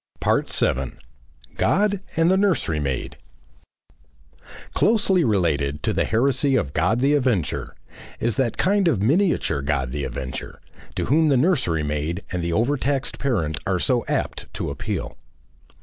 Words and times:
7. 0.47 0.97
GOD 1.57 2.01
AND 2.17 2.31
THE 2.31 2.35
NURSERY 2.35 2.79
MAID 2.79 3.17
Closely 4.73 5.23
related 5.23 5.83
to 5.83 5.93
the 5.93 6.05
Heresy 6.05 6.55
of 6.55 6.73
God 6.73 7.01
the 7.01 7.13
Avenger, 7.13 7.75
is 8.19 8.35
that 8.37 8.57
kind 8.57 8.87
of 8.87 8.99
miniature 9.03 9.61
God 9.61 9.91
the 9.91 10.03
Avenger, 10.03 10.59
to 10.95 11.05
whom 11.05 11.27
the 11.27 11.37
nursery 11.37 11.83
maid 11.83 12.23
and 12.31 12.43
the 12.43 12.51
overtaxed 12.51 13.19
parent 13.19 13.59
are 13.67 13.77
so 13.77 14.03
apt 14.07 14.51
to 14.55 14.71
appeal. 14.71 15.17